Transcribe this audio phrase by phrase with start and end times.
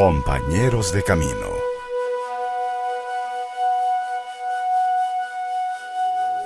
[0.00, 1.30] Compañeros de Camino.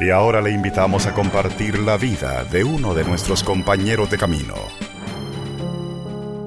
[0.00, 4.54] Y ahora le invitamos a compartir la vida de uno de nuestros compañeros de camino.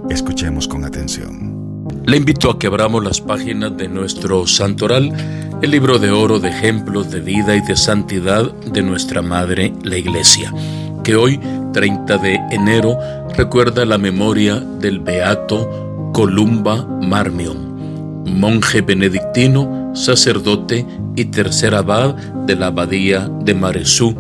[0.09, 1.85] Escuchemos con atención.
[2.07, 5.13] Le invito a que abramos las páginas de nuestro santoral,
[5.61, 9.97] el libro de oro de ejemplos de vida y de santidad de nuestra Madre, la
[9.97, 10.51] Iglesia,
[11.03, 11.39] que hoy,
[11.71, 12.97] 30 de enero,
[13.37, 15.84] recuerda la memoria del Beato
[16.15, 24.15] Columba Marmion, monje benedictino, sacerdote y tercer abad de la abadía de Maresú.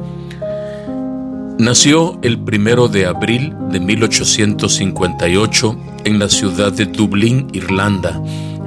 [1.57, 8.21] Nació el primero de abril de 1858 en la ciudad de Dublín, Irlanda,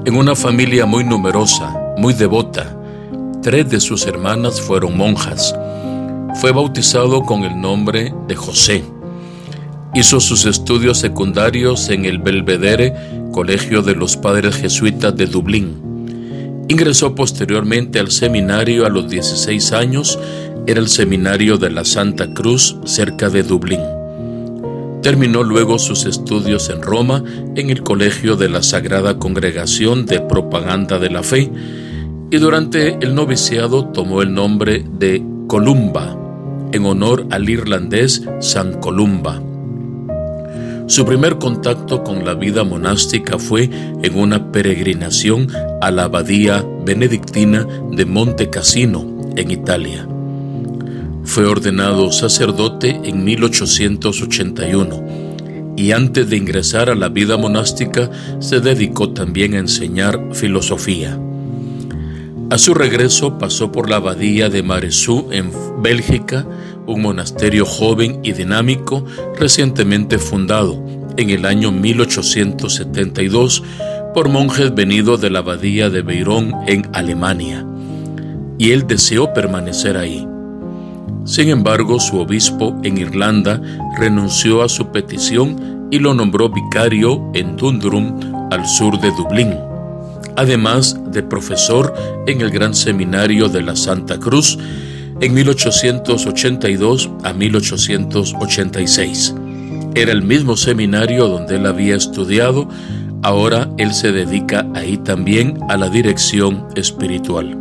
[0.06, 2.80] en una familia muy numerosa, muy devota.
[3.42, 5.54] Tres de sus hermanas fueron monjas.
[6.40, 8.82] Fue bautizado con el nombre de José
[9.94, 12.94] Hizo sus estudios secundarios en el Belvedere
[13.38, 16.64] Colegio de los Padres Jesuitas de Dublín.
[16.66, 20.18] Ingresó posteriormente al seminario a los 16 años,
[20.66, 23.78] era el seminario de la Santa Cruz cerca de Dublín.
[25.02, 27.22] Terminó luego sus estudios en Roma
[27.54, 31.48] en el Colegio de la Sagrada Congregación de Propaganda de la Fe
[32.32, 36.18] y durante el noviciado tomó el nombre de Columba
[36.72, 39.47] en honor al irlandés San Columba.
[40.88, 43.68] Su primer contacto con la vida monástica fue
[44.02, 45.48] en una peregrinación
[45.82, 50.08] a la abadía benedictina de Monte Cassino, en Italia.
[51.24, 59.10] Fue ordenado sacerdote en 1881 y antes de ingresar a la vida monástica se dedicó
[59.10, 61.20] también a enseñar filosofía.
[62.48, 65.50] A su regreso pasó por la abadía de Maresú en
[65.82, 66.46] Bélgica,
[66.88, 69.04] un monasterio joven y dinámico
[69.38, 70.82] recientemente fundado
[71.16, 73.62] en el año 1872
[74.14, 77.64] por monjes venidos de la abadía de Beirón en Alemania,
[78.58, 80.26] y él deseó permanecer ahí.
[81.24, 83.60] Sin embargo, su obispo en Irlanda
[83.98, 88.18] renunció a su petición y lo nombró vicario en Dundrum,
[88.50, 89.54] al sur de Dublín,
[90.36, 91.92] además de profesor
[92.26, 94.58] en el Gran Seminario de la Santa Cruz,
[95.20, 99.34] en 1882 a 1886.
[99.94, 102.68] Era el mismo seminario donde él había estudiado,
[103.22, 107.56] ahora él se dedica ahí también a la dirección espiritual.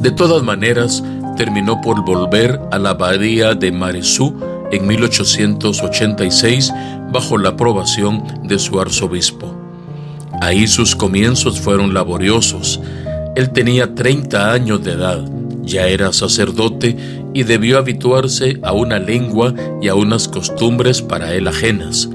[0.00, 1.04] De todas maneras,
[1.36, 4.34] terminó por volver a la abadía de Maresú
[4.72, 6.72] en 1886
[7.12, 9.54] bajo la aprobación de su arzobispo.
[10.40, 12.80] Ahí sus comienzos fueron laboriosos.
[13.36, 15.35] Él tenía 30 años de edad
[15.66, 16.96] ya era sacerdote
[17.34, 22.08] y debió habituarse a una lengua y a unas costumbres para él ajenas.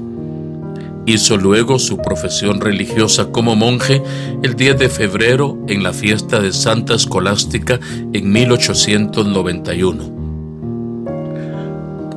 [1.04, 4.02] Hizo luego su profesión religiosa como monje
[4.42, 7.78] el 10 de febrero en la fiesta de Santa Escolástica
[8.12, 10.22] en 1891.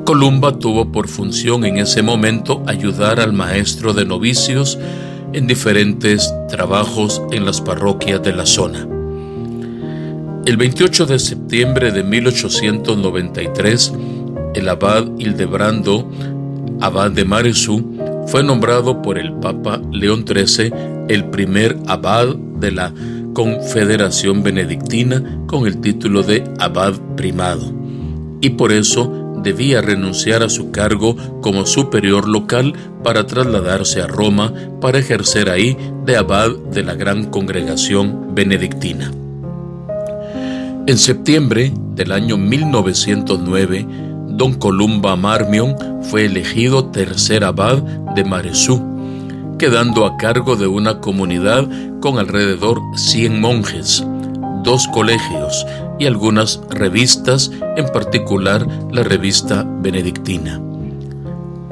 [0.06, 4.78] Columba tuvo por función en ese momento ayudar al maestro de novicios
[5.34, 8.95] en diferentes trabajos en las parroquias de la zona.
[10.46, 13.94] El 28 de septiembre de 1893,
[14.54, 16.08] el abad Hildebrando,
[16.82, 17.98] abad de Maresú,
[18.28, 20.72] fue nombrado por el Papa León XIII
[21.10, 22.94] el primer abad de la
[23.34, 27.74] Confederación Benedictina con el título de abad primado,
[28.40, 34.54] y por eso debía renunciar a su cargo como superior local para trasladarse a Roma
[34.80, 35.76] para ejercer ahí
[36.06, 39.12] de abad de la gran congregación benedictina.
[40.88, 43.88] En septiembre del año 1909,
[44.28, 47.82] don Columba Marmion fue elegido tercer abad
[48.14, 48.84] de Maresú,
[49.58, 51.68] quedando a cargo de una comunidad
[52.02, 54.06] con alrededor 100 monjes,
[54.64, 55.66] dos colegios
[55.98, 60.62] y algunas revistas, en particular la revista benedictina.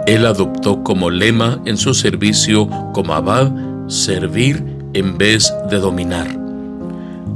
[0.08, 3.52] Él adoptó como lema en su servicio como abad
[3.88, 6.43] servir en vez de dominar.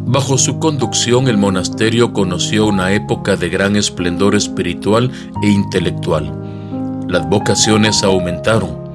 [0.09, 5.11] Bajo su conducción el monasterio conoció una época de gran esplendor espiritual
[5.43, 7.03] e intelectual.
[7.09, 8.89] Las vocaciones aumentaron,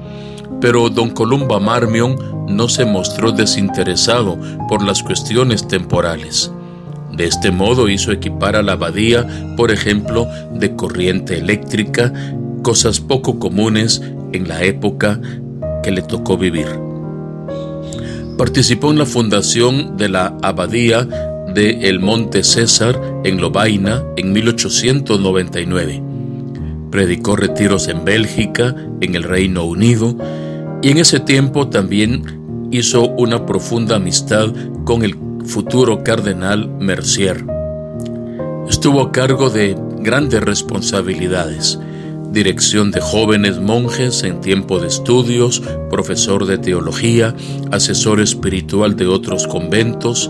[0.59, 2.15] pero don Columba Marmion
[2.49, 6.51] no se mostró desinteresado por las cuestiones temporales.
[7.11, 12.11] De este modo hizo equipar a la abadía, por ejemplo, de corriente eléctrica,
[12.63, 14.01] cosas poco comunes
[14.31, 15.21] en la época
[15.83, 16.92] que le tocó vivir.
[18.37, 21.07] Participó en la fundación de la abadía
[21.53, 26.01] de El Monte César en Lovaina en 1899.
[26.89, 30.15] Predicó retiros en Bélgica, en el Reino Unido,
[30.81, 34.51] y en ese tiempo también hizo una profunda amistad
[34.83, 35.15] con el
[35.45, 37.45] futuro cardenal Mercier.
[38.67, 41.79] Estuvo a cargo de grandes responsabilidades,
[42.33, 47.35] dirección de jóvenes monjes en tiempo de estudios, profesor de teología,
[47.71, 50.29] asesor espiritual de otros conventos,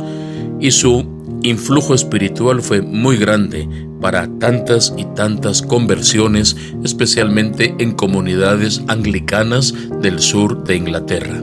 [0.59, 1.05] y su
[1.43, 3.67] influjo espiritual fue muy grande
[4.01, 11.41] para tantas y tantas conversiones, especialmente en comunidades anglicanas del sur de Inglaterra.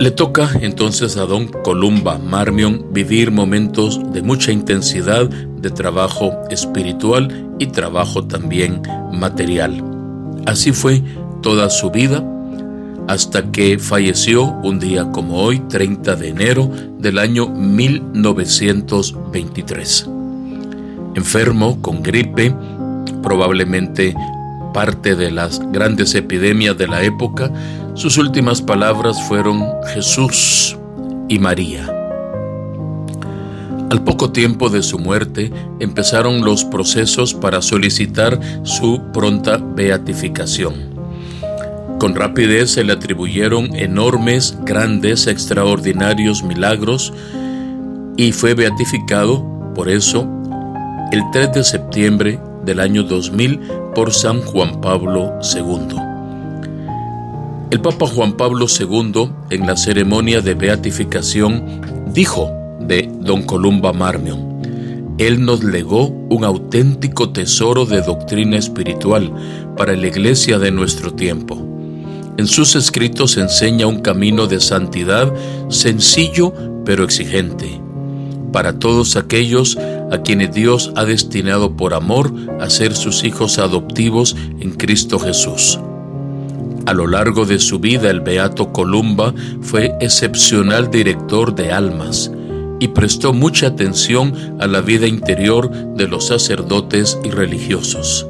[0.00, 5.28] Le toca entonces a don Columba Marmion vivir momentos de mucha intensidad
[5.60, 8.80] de trabajo espiritual y trabajo también
[9.12, 9.84] material.
[10.46, 11.02] Así fue
[11.42, 12.24] toda su vida
[13.08, 20.08] hasta que falleció un día como hoy, 30 de enero del año 1923.
[21.16, 22.54] Enfermo con gripe,
[23.22, 24.14] probablemente
[24.72, 27.50] parte de las grandes epidemias de la época,
[27.94, 30.78] sus últimas palabras fueron Jesús
[31.28, 31.99] y María.
[33.90, 35.50] Al poco tiempo de su muerte
[35.80, 40.74] empezaron los procesos para solicitar su pronta beatificación.
[41.98, 47.12] Con rapidez se le atribuyeron enormes, grandes, extraordinarios milagros
[48.16, 49.44] y fue beatificado,
[49.74, 50.28] por eso,
[51.10, 53.60] el 3 de septiembre del año 2000
[53.96, 55.96] por San Juan Pablo II.
[57.72, 61.80] El Papa Juan Pablo II, en la ceremonia de beatificación,
[62.14, 62.59] dijo
[62.90, 69.32] Don Columba Marmion, Él nos legó un auténtico tesoro de doctrina espiritual
[69.76, 71.56] para la iglesia de nuestro tiempo.
[72.36, 75.32] En sus escritos enseña un camino de santidad
[75.68, 76.52] sencillo
[76.84, 77.80] pero exigente
[78.52, 79.78] para todos aquellos
[80.10, 85.78] a quienes Dios ha destinado por amor a ser sus hijos adoptivos en Cristo Jesús.
[86.86, 92.32] A lo largo de su vida el Beato Columba fue excepcional director de almas
[92.80, 98.26] y prestó mucha atención a la vida interior de los sacerdotes y religiosos.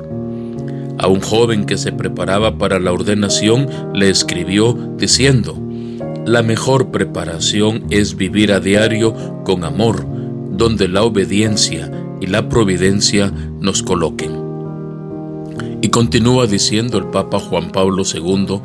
[0.99, 5.57] A un joven que se preparaba para la ordenación le escribió diciendo,
[6.27, 9.15] la mejor preparación es vivir a diario
[9.45, 10.05] con amor,
[10.51, 14.39] donde la obediencia y la providencia nos coloquen.
[15.81, 18.61] Y continúa diciendo el Papa Juan Pablo II,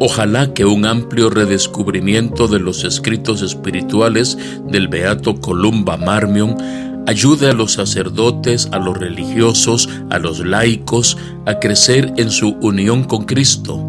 [0.00, 4.36] ojalá que un amplio redescubrimiento de los escritos espirituales
[4.66, 6.56] del Beato Columba Marmion
[7.06, 13.04] ayude a los sacerdotes, a los religiosos, a los laicos a crecer en su unión
[13.04, 13.84] con Cristo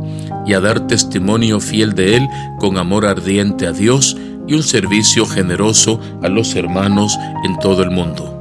[0.46, 2.28] y a dar testimonio fiel de Él
[2.60, 4.18] con amor ardiente a Dios
[4.48, 8.32] y un servicio generoso a los hermanos en todo el mundo.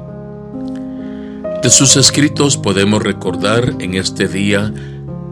[1.63, 4.71] De sus escritos podemos recordar en este día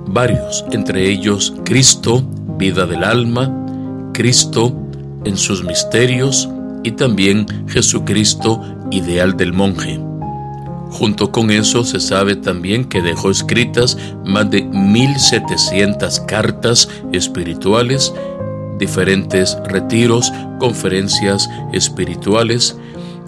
[0.07, 2.23] varios, entre ellos Cristo,
[2.59, 3.51] vida del alma,
[4.13, 4.77] Cristo
[5.25, 6.49] en sus misterios
[6.83, 8.61] y también Jesucristo,
[8.91, 10.01] ideal del monje.
[10.91, 13.97] Junto con eso se sabe también que dejó escritas
[14.27, 18.13] más de 1700 cartas espirituales,
[18.79, 22.77] diferentes retiros, conferencias espirituales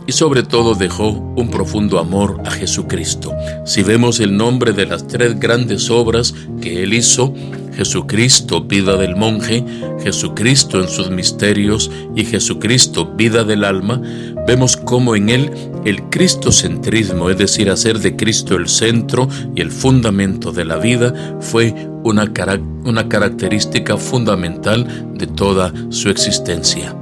[0.06, 3.32] y sobre todo dejó un profundo amor a Jesucristo.
[3.64, 7.34] Si vemos el nombre de las tres grandes obras que él hizo,
[7.76, 9.64] Jesucristo, vida del monje,
[10.02, 14.00] Jesucristo en sus misterios y Jesucristo, vida del alma,
[14.46, 15.50] vemos cómo en él
[15.84, 21.38] el cristocentrismo, es decir, hacer de Cristo el centro y el fundamento de la vida,
[21.40, 21.74] fue
[22.04, 22.30] una,
[22.84, 26.94] una característica fundamental de toda su existencia.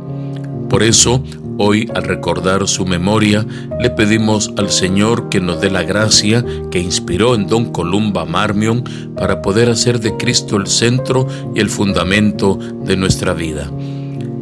[0.70, 1.22] Por eso,
[1.58, 3.46] Hoy, al recordar su memoria,
[3.80, 8.84] le pedimos al Señor que nos dé la gracia que inspiró en Don Columba Marmion
[9.16, 13.70] para poder hacer de Cristo el centro y el fundamento de nuestra vida.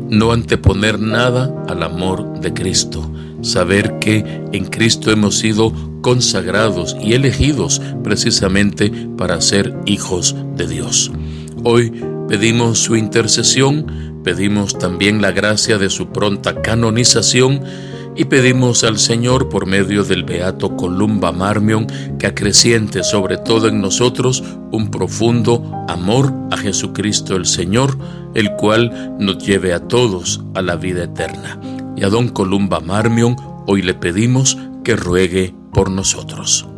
[0.09, 3.11] No anteponer nada al amor de Cristo.
[3.43, 11.11] Saber que en Cristo hemos sido consagrados y elegidos precisamente para ser hijos de Dios.
[11.62, 11.93] Hoy
[12.30, 17.62] pedimos su intercesión Pedimos también la gracia de su pronta canonización
[18.16, 21.87] y pedimos al Señor por medio del Beato Columba Marmion
[22.18, 27.96] que acreciente sobre todo en nosotros un profundo amor a Jesucristo el Señor,
[28.34, 31.58] el cual nos lleve a todos a la vida eterna.
[31.96, 36.69] Y a don Columba Marmion hoy le pedimos que ruegue por nosotros.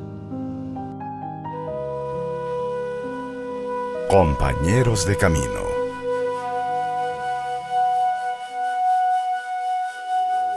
[4.12, 5.62] Compañeros de camino.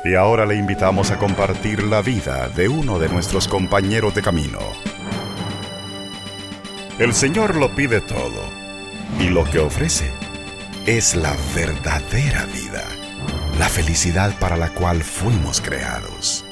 [0.04, 4.60] Y ahora le invitamos a compartir la vida de uno de nuestros compañeros de camino.
[7.00, 8.44] El Señor lo pide todo,
[9.22, 10.12] y lo que ofrece
[10.86, 12.84] es la verdadera vida,
[13.58, 16.44] la felicidad para la cual fuimos creados.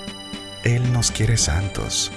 [0.63, 2.13] Él nos quiere santos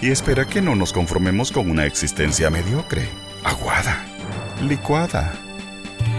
[0.00, 3.08] y espera que no nos conformemos con una existencia mediocre,
[3.42, 4.04] aguada,
[4.62, 5.32] licuada.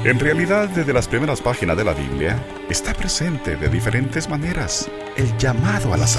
[0.04, 5.38] En realidad, desde las primeras páginas de la Biblia, está presente de diferentes maneras el
[5.38, 6.18] llamado a la santidad